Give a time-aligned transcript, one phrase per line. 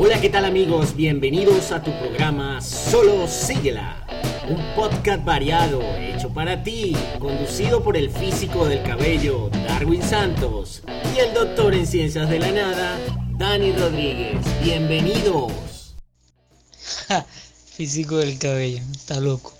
[0.00, 0.94] Hola, ¿qué tal amigos?
[0.94, 4.06] Bienvenidos a tu programa Solo Síguela,
[4.48, 11.18] un podcast variado hecho para ti, conducido por el físico del cabello Darwin Santos y
[11.18, 12.96] el doctor en ciencias de la nada
[13.36, 14.38] Dani Rodríguez.
[14.62, 15.96] Bienvenidos.
[17.72, 19.52] físico del cabello, está loco.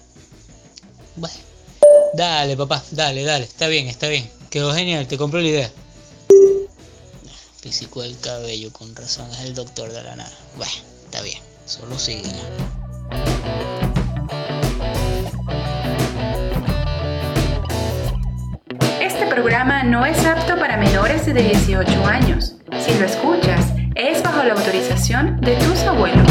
[1.16, 1.36] Bueno,
[2.14, 4.30] dale papá, dale, dale, está bien, está bien.
[4.50, 5.72] Quedó genial, te compro la idea
[7.60, 10.32] físico del cabello, con razón es el doctor de la nada.
[10.56, 10.72] Bueno,
[11.04, 12.30] está bien, solo sigue.
[19.00, 22.54] Este programa no es apto para menores de 18 años.
[22.84, 26.26] Si lo escuchas, es bajo la autorización de tus abuelos.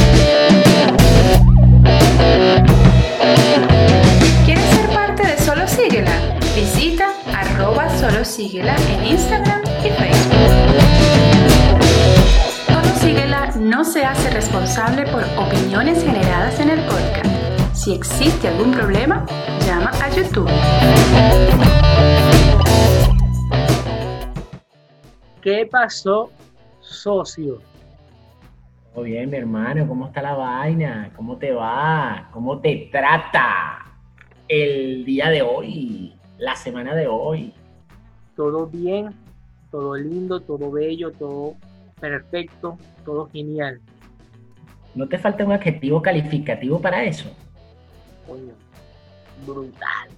[4.45, 6.36] ¿Quieres ser parte de Solo Síguela?
[8.07, 10.77] Solo Síguela en Instagram y Facebook
[13.59, 17.75] no se hace responsable por opiniones generadas en el podcast.
[17.75, 19.25] Si existe algún problema,
[19.65, 20.49] llama a YouTube.
[25.41, 26.31] ¿Qué pasó,
[26.79, 27.61] socio?
[28.93, 29.85] Todo bien, mi hermano.
[29.85, 31.11] ¿Cómo está la vaina?
[31.13, 32.29] ¿Cómo te va?
[32.31, 33.79] ¿Cómo te trata
[34.47, 36.15] el día de hoy?
[36.37, 37.53] La semana de hoy.
[38.37, 39.09] Todo bien,
[39.71, 41.55] todo lindo, todo bello, todo
[41.99, 43.81] perfecto, todo genial.
[44.93, 47.35] ¿No te falta un adjetivo calificativo para eso?
[48.27, 48.53] Coño,
[49.45, 50.09] brutal.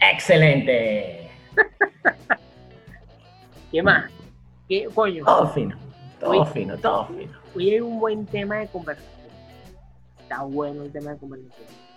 [0.00, 1.30] ¡Excelente!
[3.72, 4.10] ¿Qué más?
[4.68, 5.24] ¿Qué, coño?
[5.24, 5.76] Todo fino,
[6.20, 7.32] todo fino, todo fino.
[7.56, 9.30] Hoy hay un buen tema de conversación.
[10.20, 11.87] Está bueno el tema de conversación.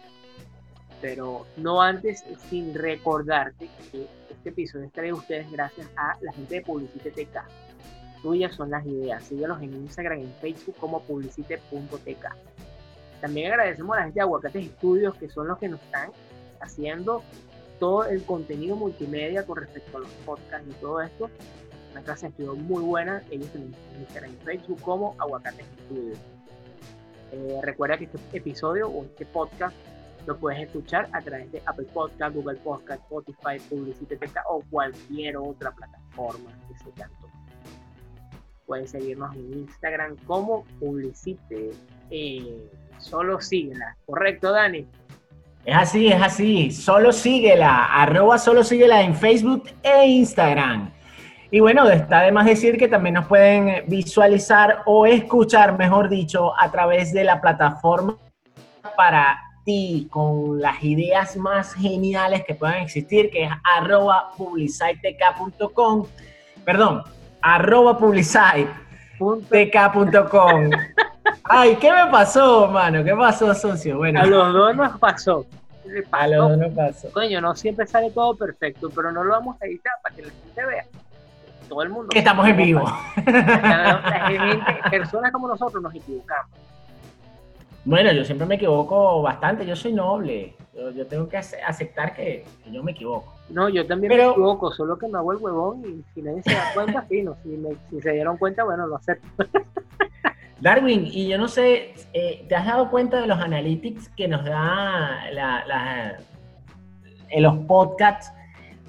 [1.02, 6.56] Pero no antes sin recordarte que este episodio está de ustedes gracias a la gente
[6.56, 7.44] de Publicite TK
[8.22, 9.24] tuyas son las ideas.
[9.24, 12.26] Síguelos en Instagram y en Facebook como publicite.tk.
[13.20, 16.12] También agradecemos a la gente de Aguacates Estudios, que son los que nos están
[16.60, 17.24] haciendo
[17.80, 21.30] todo el contenido multimedia con respecto a los podcasts y todo esto.
[21.92, 23.22] Una clase de estudio muy buena.
[23.32, 26.18] Ellos en Instagram y Facebook como Aguacates Estudios.
[27.32, 29.76] Eh, recuerda que este episodio o este podcast
[30.26, 35.72] lo puedes escuchar a través de Apple Podcast, Google Podcast, Spotify, Publicite.tk o cualquier otra
[35.72, 37.32] plataforma que se cantó
[38.72, 41.72] pueden seguirnos en Instagram como Publicite.
[42.10, 44.88] Eh, solo síguela, ¿correcto, Dani?
[45.66, 46.72] Es así, es así.
[46.72, 47.84] Solo síguela.
[47.88, 50.90] Arroba solo síguela en Facebook e Instagram.
[51.52, 56.72] Y bueno, está además decir que también nos pueden visualizar o escuchar, mejor dicho, a
[56.72, 58.16] través de la plataforma
[58.96, 66.06] para ti, con las ideas más geniales que puedan existir, que es arroba publicitec.com.
[66.66, 67.04] Perdón,
[67.42, 70.70] arroba publicite.tk.com.
[71.44, 73.04] Ay, ¿qué me pasó, mano?
[73.04, 73.98] ¿Qué pasó, socio?
[73.98, 74.22] Bueno.
[74.22, 75.46] A los dos nos pasó.
[76.12, 77.12] A los dos nos pasó.
[77.12, 80.30] Coño, no siempre sale todo perfecto, pero no lo vamos a editar para que la
[80.30, 80.86] gente vea.
[81.68, 82.10] Todo el mundo.
[82.14, 82.84] Estamos en vivo.
[84.90, 86.52] personas como nosotros nos equivocamos.
[87.84, 90.56] Bueno, yo siempre me equivoco bastante, yo soy noble.
[90.96, 93.34] Yo, tengo que aceptar que, yo me equivoco.
[93.50, 96.54] No, yo también me equivoco, solo que me hago el huevón y si nadie se
[96.54, 99.28] da cuenta, sí, no, si, se dieron cuenta, bueno, lo acepto.
[100.62, 104.46] Darwin, y yo no sé, eh, ¿te has dado cuenta de los analytics que nos
[104.46, 106.18] da la,
[107.30, 108.32] en los podcasts?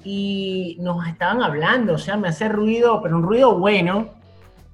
[0.05, 4.09] Y nos estaban hablando, o sea, me hace ruido, pero un ruido bueno,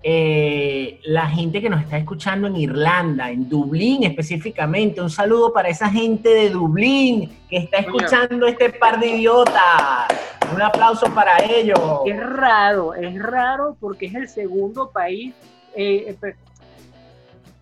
[0.01, 5.01] eh, la gente que nos está escuchando en Irlanda, en Dublín específicamente.
[5.01, 10.07] Un saludo para esa gente de Dublín que está escuchando este par de idiotas.
[10.53, 11.79] Un aplauso para ellos.
[12.05, 15.33] Es raro, es raro porque es el segundo país.
[15.75, 16.15] Eh,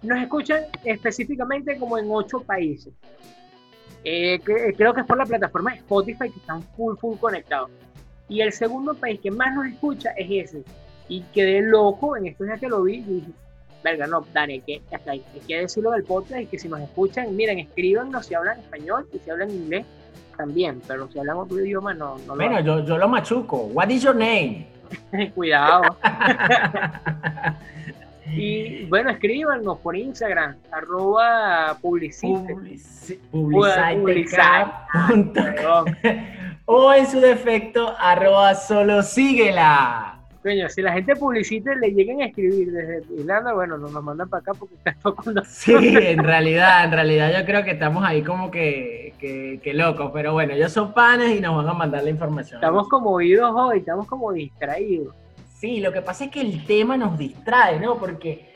[0.04, 2.94] nos escuchan específicamente como en ocho países.
[4.04, 7.72] Eh, creo que es por la plataforma Spotify que están full, full conectados.
[8.30, 10.64] Y el segundo país que más nos escucha es ese
[11.10, 13.32] y quedé loco en estos días que lo vi y dije,
[13.84, 17.60] verga, no, Dani, que, hay, que decirlo del podcast y que si nos escuchan, miren,
[17.60, 19.86] escríbanos si hablan español y si hablan inglés
[20.36, 23.58] también, pero si hablan otro idioma no, no Bueno, yo, yo lo machuco.
[23.74, 24.68] What is your name?
[25.36, 25.98] Cuidado.
[28.36, 32.56] y bueno, escríbanos por Instagram, arroba publicite.
[36.66, 40.17] o en su defecto, arroba solo síguela
[40.70, 44.54] si la gente publicita le lleguen a escribir desde Irlanda, bueno, nos mandan para acá
[44.54, 45.44] porque está tocando.
[45.46, 50.34] Sí, en realidad, en realidad yo creo que estamos ahí como que, que, locos, pero
[50.34, 52.58] bueno, ellos son panes y nos van a mandar la información.
[52.58, 55.14] Estamos como oídos hoy, estamos como distraídos.
[55.60, 57.98] Sí, lo que pasa es que el tema nos distrae, ¿no?
[57.98, 58.54] Porque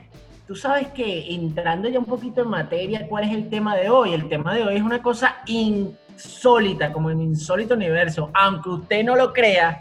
[0.48, 4.14] tú sabes que entrando ya un poquito en materia, ¿cuál es el tema de hoy?
[4.14, 8.30] El tema de hoy es una cosa insólita, como en insólito universo.
[8.34, 9.80] Aunque usted no lo crea,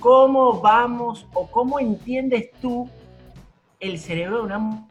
[0.00, 2.88] ¿cómo vamos o cómo entiendes tú
[3.80, 4.88] el cerebro de una mujer?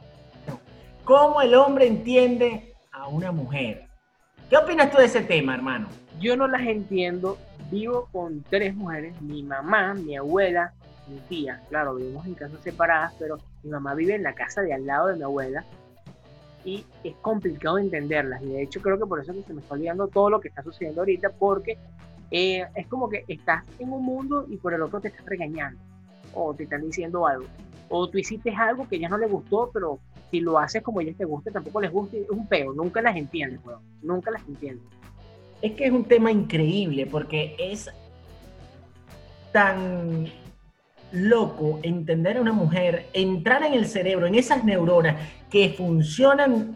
[1.04, 3.88] ¿Cómo el hombre entiende a una mujer?
[4.50, 5.88] ¿Qué opinas tú de ese tema, hermano?
[6.20, 7.38] Yo no las entiendo.
[7.72, 10.74] Vivo con tres mujeres, mi mamá, mi abuela,
[11.08, 11.62] mi tía.
[11.70, 15.08] Claro, vivimos en casas separadas, pero mi mamá vive en la casa de al lado
[15.08, 15.66] de mi abuela
[16.64, 18.42] y es complicado entenderlas.
[18.42, 20.50] Y de hecho creo que por eso que se me está olvidando todo lo que
[20.50, 21.78] está sucediendo ahorita, porque
[22.32, 25.80] eh, es como que estás en un mundo y por el otro te estás regañando
[26.34, 27.46] o te están diciendo algo.
[27.90, 31.16] O tú hiciste algo que ya no le gustó, pero si lo haces como ellas
[31.18, 32.18] te gusta, tampoco les gusta.
[32.18, 33.62] Es un peo, nunca las entiendes,
[34.02, 34.86] nunca las entiendes.
[35.62, 37.90] Es que es un tema increíble porque es
[39.52, 40.28] tan
[41.12, 45.16] loco entender a una mujer, entrar en el cerebro, en esas neuronas
[45.50, 46.76] que funcionan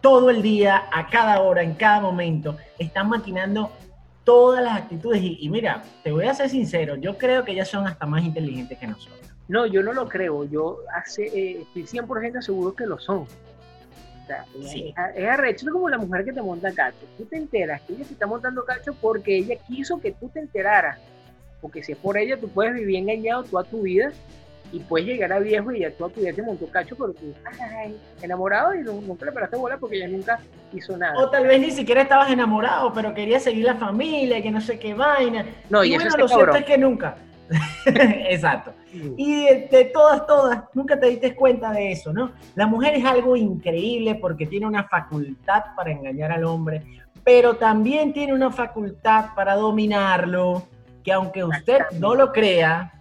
[0.00, 3.72] todo el día, a cada hora, en cada momento, están maquinando
[4.28, 5.22] todas las actitudes.
[5.22, 8.76] Y, mira, te voy a ser sincero, yo creo que ellas son hasta más inteligentes
[8.76, 9.18] que nosotros.
[9.48, 13.20] No, yo no lo creo, yo hace, eh, estoy 100% seguro que lo son.
[13.20, 14.92] O sea, sí.
[15.16, 17.06] es, arrecho como la mujer que te monta cacho.
[17.16, 20.40] Tú te enteras que ella te está montando cacho porque ella quiso que tú te
[20.40, 20.98] enteraras
[21.62, 24.12] porque si es por ella, tú puedes vivir engañado toda tu vida
[24.72, 27.32] y puedes llegar a viejo y ya toda tu vida te montó cacho, pero tú,
[27.60, 30.38] ay, enamorado y nunca le paraste bola porque ella nunca
[30.72, 31.14] hizo nada.
[31.18, 34.78] O tal vez ni siquiera estabas enamorado, pero querías seguir la familia, que no sé
[34.78, 35.44] qué vaina.
[35.70, 37.16] No, y, bueno, lo cierto es que nunca.
[37.86, 38.74] Exacto.
[38.92, 42.32] Y de, de, todas, todas, nunca te diste cuenta de eso, ¿no?
[42.54, 46.82] La mujer es algo increíble porque tiene una facultad para engañar al hombre,
[47.24, 50.66] pero también tiene una facultad para dominarlo,
[51.02, 52.97] que aunque usted no lo crea,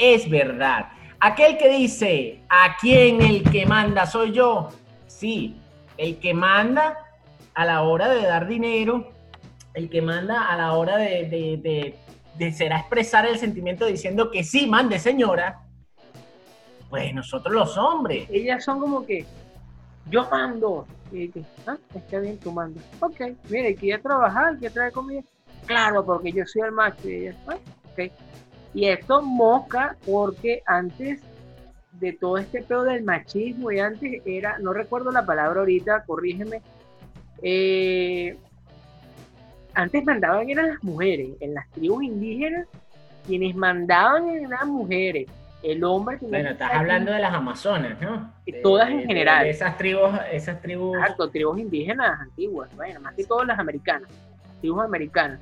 [0.00, 0.88] es verdad.
[1.20, 4.70] Aquel que dice, ¿a quién el que manda soy yo?
[5.06, 5.60] Sí,
[5.96, 6.96] el que manda
[7.54, 9.12] a la hora de dar dinero,
[9.74, 11.94] el que manda a la hora de, de,
[12.36, 15.60] de, será expresar el sentimiento diciendo que sí, mande señora,
[16.88, 18.26] pues nosotros los hombres.
[18.30, 19.26] Ellas son como que,
[20.10, 20.86] yo mando.
[21.12, 21.30] Y
[21.66, 22.82] ah, está bien, tú mandas.
[23.00, 23.20] Ok,
[23.50, 25.22] mire, quiere trabajar, quiere traer comida
[25.66, 27.08] claro, porque yo soy el macho.
[27.08, 27.32] Y,
[27.92, 28.10] okay.
[28.74, 31.20] Y esto mosca porque antes
[31.92, 36.62] de todo este pedo del machismo y antes era, no recuerdo la palabra ahorita, corrígeme,
[37.42, 38.36] eh,
[39.74, 42.66] antes mandaban eran las mujeres, en las tribus indígenas,
[43.26, 45.28] quienes mandaban eran las mujeres.
[45.62, 48.32] El hombre Bueno, estás hablando de las amazonas, ¿no?
[48.62, 49.46] todas en general.
[49.46, 50.96] esas tribus, esas tribus.
[50.96, 54.08] Exacto, tribus indígenas antiguas, bueno, más que todas las americanas,
[54.60, 55.38] tribus americanas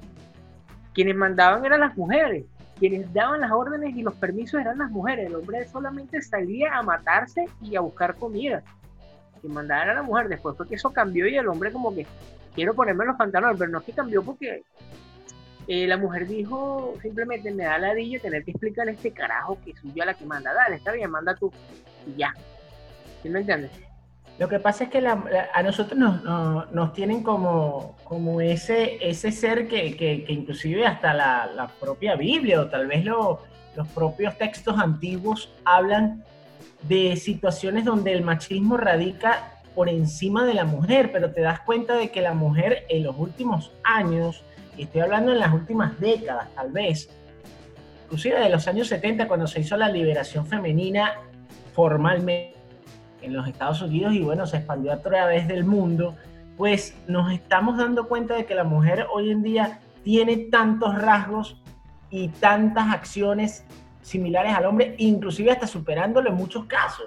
[0.99, 2.45] quienes mandaban eran las mujeres,
[2.79, 5.27] quienes daban las órdenes y los permisos eran las mujeres.
[5.27, 8.63] El hombre solamente salía a matarse y a buscar comida.
[9.41, 10.29] Quien mandaba era la mujer.
[10.29, 12.07] Después fue que eso cambió y el hombre como que
[12.55, 14.63] quiero ponerme los pantalones, pero no es que cambió porque
[15.67, 19.77] eh, la mujer dijo simplemente me da la ladilla tener que explicarle este carajo que
[19.77, 20.53] soy yo la que manda.
[20.53, 21.53] Dale, está bien, manda tú.
[22.07, 22.33] Y ya.
[23.23, 23.88] ¿Sí me entiendes?
[24.39, 27.97] Lo que pasa es que a nosotros nos, tienen como,
[28.41, 33.41] ese, ser que, que, inclusive hasta la, propia Biblia o tal vez lo,
[33.77, 36.23] los propios textos antiguos hablan
[36.83, 41.95] de situaciones donde el machismo radica por encima de la mujer, pero te das cuenta
[41.95, 44.45] de que la mujer en los últimos años,
[44.77, 47.11] y estoy hablando en las últimas décadas tal vez,
[48.05, 51.15] inclusive de los años 70 cuando se hizo la liberación femenina
[51.75, 52.58] formalmente,
[53.29, 56.17] en los Estados Unidos y bueno, se expandió a través del mundo,
[56.57, 61.63] pues nos estamos dando cuenta de que la mujer hoy en día tiene tantos rasgos
[62.11, 63.65] y tantas acciones
[64.03, 67.07] similares al hombre, inclusive hasta superándolo en muchos casos.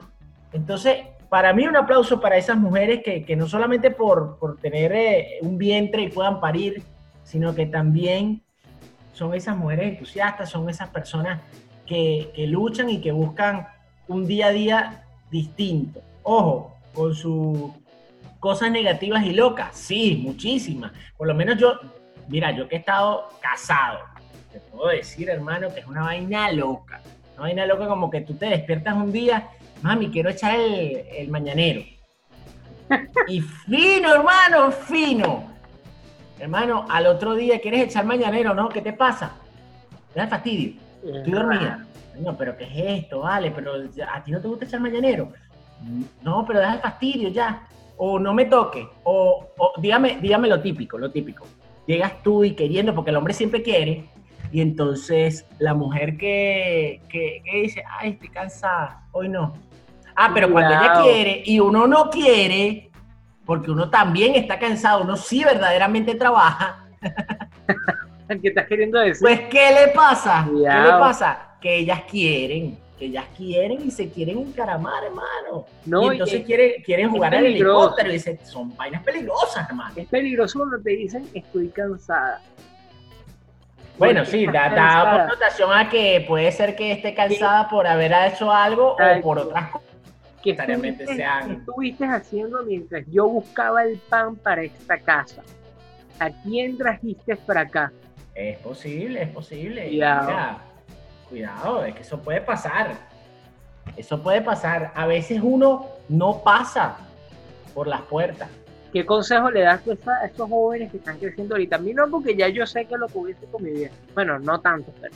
[0.54, 0.98] Entonces,
[1.28, 5.40] para mí un aplauso para esas mujeres que, que no solamente por, por tener eh,
[5.42, 6.84] un vientre y puedan parir,
[7.24, 8.44] sino que también
[9.14, 11.42] son esas mujeres entusiastas, son esas personas
[11.86, 13.68] que, que luchan y que buscan
[14.08, 16.02] un día a día distinto.
[16.24, 17.72] Ojo, con sus
[18.40, 20.92] cosas negativas y locas, sí, muchísimas.
[21.18, 21.80] Por lo menos yo,
[22.28, 24.00] mira, yo que he estado casado,
[24.52, 27.02] te puedo decir, hermano, que es una vaina loca.
[27.36, 29.50] Una vaina loca como que tú te despiertas un día,
[29.82, 31.82] mami, quiero echar el, mañanero.
[33.28, 35.52] Y fino, hermano, fino.
[36.40, 38.68] Hermano, al otro día quieres echar mañanero, ¿no?
[38.70, 39.34] ¿Qué te pasa?
[40.14, 40.74] Te da fastidio.
[41.04, 41.86] Estoy dormida.
[42.20, 43.20] No, pero ¿qué es esto?
[43.20, 43.74] Vale, pero
[44.12, 45.32] a ti no te gusta echar mañanero.
[46.22, 47.68] No, pero deja el fastidio ya.
[47.98, 48.88] O no me toque.
[49.04, 49.48] O,
[49.78, 51.46] dígame, dígame lo típico, lo típico.
[51.86, 54.06] Llegas tú y queriendo, porque el hombre siempre quiere.
[54.52, 59.54] Y entonces la mujer que, que, dice, ay, estoy cansada, hoy no.
[60.16, 62.92] Ah, pero cuando ella quiere y uno no quiere,
[63.46, 66.82] porque uno también está cansado, uno sí verdaderamente trabaja,
[68.42, 69.22] ¿Qué estás queriendo decir?
[69.22, 70.46] pues ¿qué le pasa?
[70.46, 71.58] ¿Qué le pasa?
[71.60, 75.66] Que ellas quieren, que ellas quieren y se quieren encaramar, hermano.
[75.88, 79.92] no, y entonces es, quieren, quieren jugar al helicóptero y dicen, son vainas peligrosas, hermano.
[79.96, 82.40] es peligroso cuando te dicen estoy cansada.
[83.98, 88.52] Bueno, sí, da, da connotación a que puede ser que esté cansada por haber hecho
[88.52, 89.88] algo o por otras cosas.
[90.44, 95.42] ¿Qué necesariamente estuviste, sean- qué estuviste haciendo mientras yo buscaba el pan para esta casa?
[96.20, 97.92] ¿A quién trajiste para acá?
[98.36, 99.90] Es posible, es posible.
[101.32, 102.98] Cuidado, es que eso puede pasar.
[103.96, 104.92] Eso puede pasar.
[104.94, 106.98] A veces uno no pasa
[107.74, 108.50] por las puertas.
[108.92, 111.78] ¿Qué consejo le das tú a estos jóvenes que están creciendo ahorita?
[111.78, 113.92] A mí no, porque ya yo sé que lo que hubiese con mi vida.
[114.14, 115.14] Bueno, no tanto, pero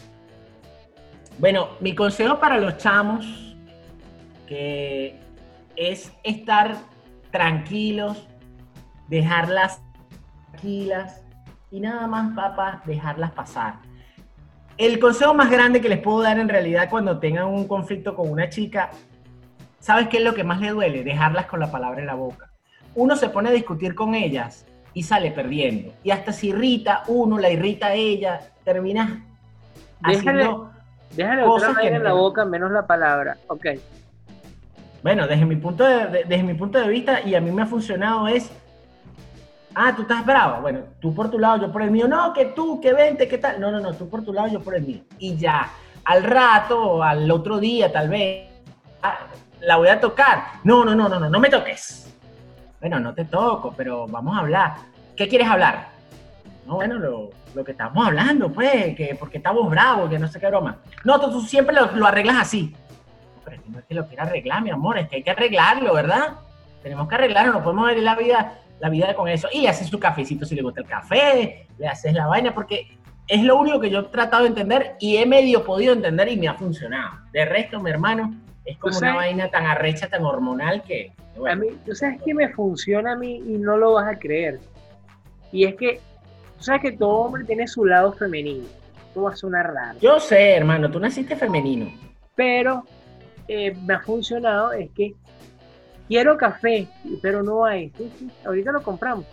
[1.38, 3.26] Bueno, mi consejo para los chamos
[4.48, 5.20] que
[5.76, 6.78] es estar
[7.30, 8.26] tranquilos,
[9.10, 9.82] dejarlas
[10.52, 11.22] tranquilas
[11.72, 13.80] y nada más, papá, dejarlas pasar.
[14.78, 18.30] El consejo más grande que les puedo dar en realidad cuando tengan un conflicto con
[18.30, 18.90] una chica,
[19.80, 21.04] ¿sabes qué es lo que más le duele?
[21.04, 22.50] Dejarlas con la palabra en la boca.
[22.94, 25.94] Uno se pone a discutir con ellas y sale perdiendo.
[26.04, 29.12] Y hasta si irrita uno, la irrita a ella, terminas
[30.04, 30.72] haciendo...
[31.16, 33.38] déjale Cosas otra que en la no- boca menos la palabra.
[33.48, 33.66] Ok,
[35.04, 37.62] Bueno, desde mi punto de, de- desde mi punto de vista, y a mí me
[37.62, 38.52] ha funcionado, es.
[39.76, 40.60] Ah, tú estás brava.
[40.62, 42.08] Bueno, tú por tu lado, yo por el mío.
[42.08, 43.60] No, que tú, que vente, que tal.
[43.60, 45.02] No, no, no, tú por tu lado, yo por el mío.
[45.20, 45.70] Y ya,
[46.06, 48.50] al rato, al otro día, tal vez,
[49.04, 49.28] ah,
[49.60, 50.46] la voy a tocar.
[50.64, 52.16] No, no, no, no, no, no me toques.
[52.80, 54.76] Bueno, no te toco, pero vamos a hablar.
[55.18, 55.90] ¿Qué quieres hablar?
[56.66, 60.40] No, bueno, lo, lo que estamos hablando, pues, que porque estamos bravos, que no sé
[60.40, 60.78] qué broma.
[61.04, 62.74] No, tú, tú siempre lo, lo arreglas así.
[63.44, 66.36] Pero no es que lo quiera arreglar, mi amor, es que hay que arreglarlo, ¿verdad?
[66.86, 69.48] Tenemos que arreglarlo, no podemos ver la vida, la vida con eso.
[69.52, 72.96] Y le haces su cafecito si le gusta el café, le haces la vaina, porque
[73.28, 76.38] es lo único que yo he tratado de entender y he medio podido entender y
[76.38, 77.22] me ha funcionado.
[77.34, 81.12] De resto, mi hermano, es como Tú una vaina tan arrecha, tan hormonal que...
[81.36, 81.54] bueno.
[81.54, 84.60] a mí, tú sabes que me funciona a mí y no lo vas a creer.
[85.52, 86.00] Y es que,
[86.56, 88.68] tú sabes que todo hombre tiene su lado femenino.
[89.08, 89.98] Esto va a sonar raro.
[90.00, 91.92] Yo sé, hermano, tú naciste femenino.
[92.36, 92.84] pero
[93.48, 95.16] eh, me ha funcionado es que
[96.08, 96.88] quiero café,
[97.22, 97.92] pero no hay.
[97.98, 99.26] Sí, sí, ahorita lo compramos.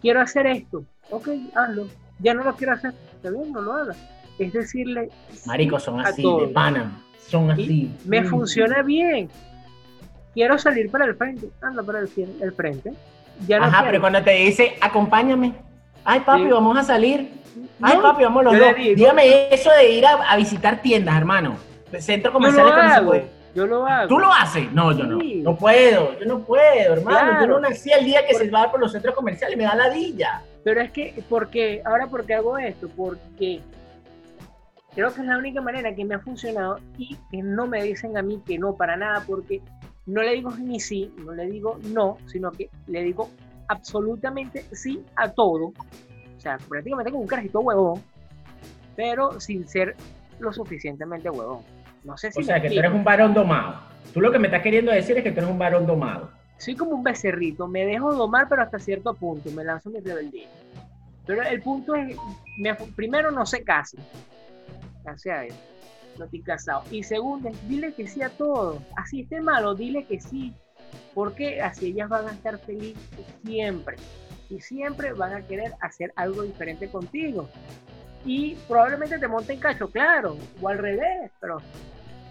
[0.00, 0.84] Quiero hacer esto.
[1.10, 1.88] Ok, hazlo.
[2.20, 2.92] Ya no lo quiero hacer.
[3.14, 3.96] Está bien, no lo hagas.
[4.38, 5.10] Es decirle.
[5.46, 7.02] Maricos, son así, de pana.
[7.26, 7.62] Son así.
[7.62, 8.26] Y me Mm.
[8.28, 9.28] funciona bien.
[10.34, 11.48] Quiero salir para el frente.
[11.60, 12.08] Anda para el,
[12.40, 12.92] el frente.
[13.46, 13.90] Ya no Ajá, quiero.
[13.90, 15.54] pero cuando te dice, acompáñame.
[16.04, 16.48] Ay, papi, Sí.
[16.48, 17.32] vamos a salir.
[17.82, 18.76] Ay, No, papi, vamos los dos.
[18.76, 21.56] digo- Dígame eso de ir a, a visitar tiendas, hermano.
[21.90, 22.22] Comerciales
[22.72, 23.14] que no se hago.
[23.54, 24.08] Yo lo hago.
[24.08, 24.70] ¿Tú lo haces?
[24.72, 25.18] No, yo no.
[25.20, 25.42] Sí.
[25.42, 27.18] No puedo, yo no puedo, hermano.
[27.32, 27.46] Yo Claro.
[27.60, 30.42] no nací el día que Por- se va por los centros comerciales, me da ladilla.
[30.64, 33.60] Pero es que, porque, ahora por qué hago esto, porque
[34.94, 38.16] creo que es la única manera que me ha funcionado y que no me dicen
[38.18, 39.62] a mí que no para nada, porque
[40.06, 43.30] no le digo ni sí, no le digo no, sino que le digo
[43.68, 45.66] absolutamente sí a todo.
[46.36, 48.02] O sea, prácticamente como un carajito huevón,
[48.96, 49.96] pero sin ser
[50.38, 51.60] lo suficientemente huevón.
[52.04, 53.80] No sé si O sea, que tú eres un varón domado.
[54.12, 56.30] Tú lo que me estás queriendo decir es que tú eres un varón domado.
[56.58, 60.48] soy como un becerrito, me dejo domar, pero hasta cierto punto, me lanzo mi rebeldía.
[61.26, 62.16] Pero el punto es,
[62.58, 64.00] me- primero no se casen,
[65.04, 65.56] gracias a Dios,
[66.18, 66.82] no estoy casado.
[66.90, 70.52] Y segundo, dile que sí a todo, así esté malo, dile que sí,
[71.14, 73.02] porque así ellas van a estar felices
[73.44, 73.96] siempre.
[74.50, 77.48] Y siempre van a querer hacer algo diferente contigo.
[78.28, 81.62] Y probablemente te monten cacho, claro, o al revés, pero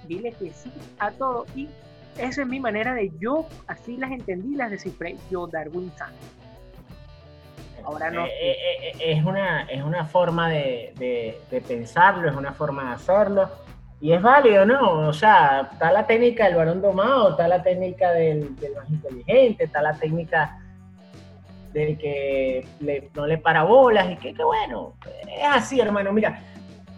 [0.07, 1.45] dile que sí a todo.
[1.55, 1.67] Y
[2.19, 6.19] esa es mi manera de yo, así las entendí, las descifré yo, Darwin Santos.
[7.83, 8.25] Ahora no.
[8.25, 12.89] Eh, eh, eh, es, una, es una forma de, de- de pensarlo, es una forma
[12.89, 13.49] de hacerlo.
[13.99, 15.07] Y es válido, ¿no?
[15.07, 19.63] O sea, está la técnica del varón domado, está la técnica del, del más inteligente,
[19.63, 20.59] está la técnica
[21.73, 24.93] del que le- no le para bolas y que, que bueno,
[25.27, 26.11] es así, hermano.
[26.13, 26.41] Mira,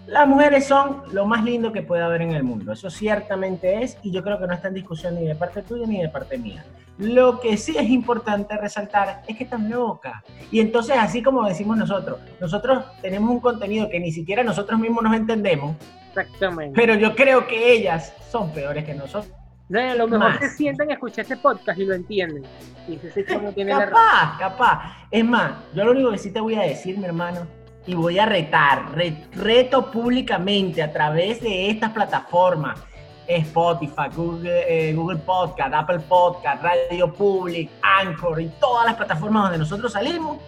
[0.07, 2.71] las mujeres son lo más lindo que puede haber en el mundo.
[2.71, 5.85] Eso ciertamente es, y yo creo que no está en discusión ni de parte tuya
[5.85, 6.63] ni de parte mía.
[6.97, 10.15] Lo que sí es importante resaltar es que están locas.
[10.51, 15.03] Y entonces, así como decimos nosotros, nosotros tenemos un contenido que ni siquiera nosotros mismos
[15.03, 15.75] nos entendemos,
[16.09, 16.73] Exactamente.
[16.75, 19.31] pero yo creo que ellas son peores que nosotros.
[19.69, 20.39] No, a lo mejor más.
[20.39, 22.43] se sientan a escuchar este podcast y lo entienden.
[22.88, 23.93] Y ese chamo tiene la razón.
[23.93, 24.97] Capaz, capaz.
[25.11, 27.45] Es más, yo lo único que sí te voy a decir, mi hermano,
[27.85, 32.79] y voy a retar, re- reto públicamente a través de estas plataformas,
[33.27, 39.59] Spotify, Google, eh, Google Podcast, Apple Podcast, Radio Public, Anchor y todas las plataformas donde
[39.59, 40.39] nosotros salimos.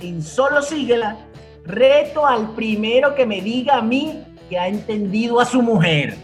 [0.00, 1.18] Y solo síguela.
[1.64, 6.16] Reto al primero que me diga a mí que ha entendido a su mujer.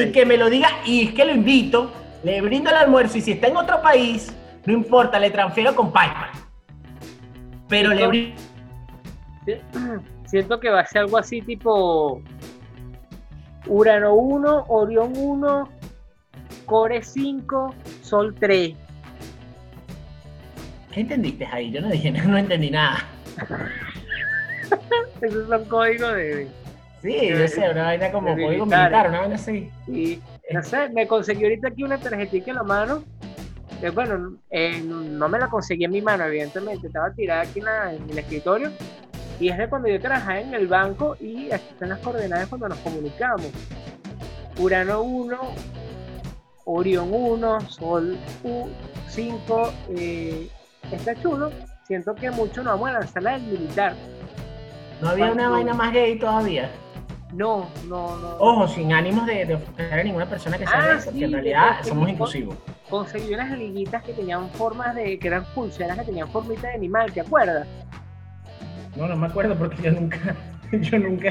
[0.00, 1.90] y que me lo diga, y es que lo invito,
[2.22, 5.92] le brindo el almuerzo y si está en otro país, no importa, le transfiero con
[5.92, 6.30] PayPal.
[7.68, 8.40] Pero le brindo...
[10.26, 12.20] Siento que va a ser algo así tipo
[13.66, 15.68] Urano 1, Orión 1,
[16.66, 18.74] Core 5, Sol 3.
[20.92, 21.70] ¿Qué entendiste ahí?
[21.70, 23.04] Yo no dije, no, entendí nada.
[25.20, 26.48] Esos son códigos de.
[27.04, 29.70] Sí, yo sé, una vaina como código militar, una vaina así.
[29.86, 33.04] Y, no sé, me conseguí ahorita aquí una tarjetita en la mano.
[33.78, 36.86] Que bueno, eh, no me la conseguí en mi mano, evidentemente.
[36.86, 38.70] Estaba tirada aquí en, el escritorio.
[39.38, 42.70] Y es de cuando yo trabajaba en el banco y aquí están las coordenadas cuando
[42.70, 43.50] nos comunicamos.
[44.58, 45.38] Urano 1,
[46.64, 48.16] Orión 1, Sol
[49.08, 50.48] 5, eh,
[50.90, 51.52] está chulo.
[51.86, 53.94] Siento que mucho no vamos a lanzar la del militar.
[55.02, 56.70] ¿No había una vaina más gay todavía?
[57.34, 58.36] No, no, no.
[58.38, 61.78] Ojo, sin ánimos de, de ofender a ninguna persona que sea ah, porque en realidad
[61.82, 62.56] somos inclusivos.
[62.88, 67.12] Conseguí unas liguitas que tenían formas de, que eran pulseras que tenían formita de animal,
[67.12, 67.66] ¿te acuerdas?
[68.94, 70.36] No, no me acuerdo porque yo nunca,
[70.72, 71.30] yo nunca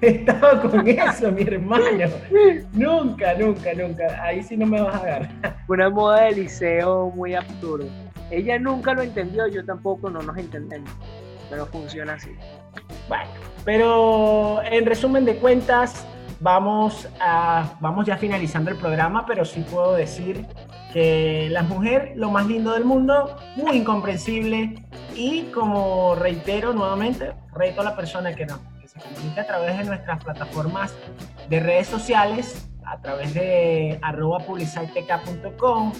[0.00, 1.84] he estado con eso, mi hermano.
[2.72, 4.22] Nunca, nunca, nunca.
[4.22, 5.56] Ahí sí no me vas a agarrar.
[5.68, 7.86] Una moda de liceo muy absurda.
[8.32, 10.90] Ella nunca lo entendió, yo tampoco, no nos entendemos.
[11.48, 12.30] Pero funciona así.
[13.08, 13.30] Bueno,
[13.64, 16.06] pero en resumen de cuentas,
[16.40, 20.46] vamos, a, vamos ya finalizando el programa, pero sí puedo decir
[20.92, 24.74] que la mujer, lo más lindo del mundo, muy incomprensible
[25.14, 29.84] y como reitero nuevamente, reto a la persona que, no, se comunique a través de
[29.84, 30.94] nuestras plataformas
[31.48, 35.92] de redes sociales, a través de arroba publiciteca.com,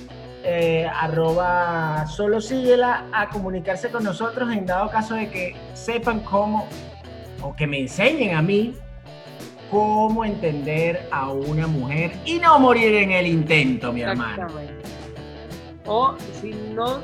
[0.45, 6.67] eh, arroba solo síguela a comunicarse con nosotros en dado caso de que sepan cómo
[7.43, 8.75] o que me enseñen a mí
[9.71, 14.47] cómo entender a una mujer y no morir en el intento, mi hermano.
[15.87, 17.01] O si no,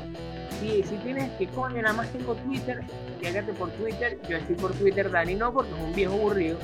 [0.59, 2.81] si, si tienes que coño, nada más tengo Twitter,
[3.21, 6.57] llégate por Twitter, yo estoy por Twitter, Dani no, porque es un viejo aburrido.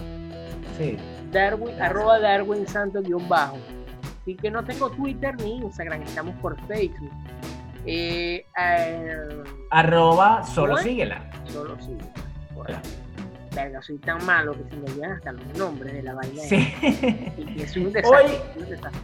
[0.78, 0.98] Sí.
[1.32, 3.58] Darwin, arroba Darwin Santos guion bajo.
[4.22, 7.12] Así que no tengo Twitter ni Instagram, estamos por Facebook.
[7.86, 9.18] Eh, eh,
[9.72, 11.32] arroba solo síguela.
[11.46, 12.12] Solo síguela
[13.54, 16.42] verga, soy tan malo que se me olvidan hasta los nombres de la vaina.
[16.42, 16.74] Sí.
[17.38, 18.40] Y es un desastre,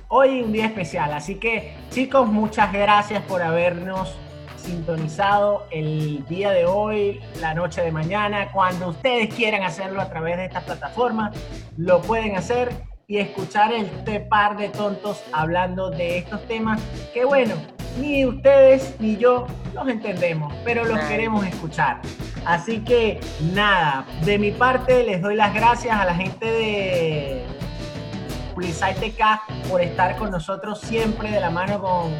[0.09, 4.17] hoy, hoy un día especial, así que chicos, muchas gracias por habernos
[4.57, 10.37] sintonizado el día de hoy, la noche de mañana, cuando ustedes quieran hacerlo a través
[10.37, 11.31] de esta plataforma,
[11.77, 12.69] lo pueden hacer
[13.07, 16.81] y escuchar este par de tontos hablando de estos temas
[17.13, 17.55] que bueno,
[17.99, 22.01] ni ustedes ni yo los entendemos, pero los queremos escuchar.
[22.47, 23.19] Así que
[23.53, 27.45] nada, de mi parte les doy las gracias a la gente de
[28.55, 32.13] Pulisai TK por estar con nosotros siempre de la mano con,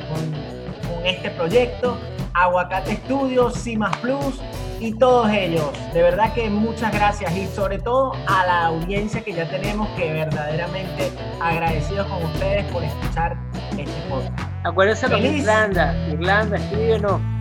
[1.05, 1.97] este proyecto.
[2.33, 4.41] Aguacate Studios, Cimas Plus
[4.81, 5.71] y todos ellos.
[5.93, 10.11] De verdad que muchas gracias y sobre todo a la audiencia que ya tenemos que
[10.11, 11.09] verdaderamente
[11.41, 13.37] agradecidos con ustedes por escuchar
[13.77, 14.37] este podcast.
[14.65, 17.36] Acuérdense de Irlanda, Irlanda, escríbenos.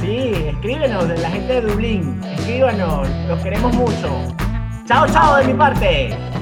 [0.00, 4.22] Sí, escríbenos, de la gente de Dublín, escríbanos, los queremos mucho.
[4.86, 6.35] Chao, chao de mi parte.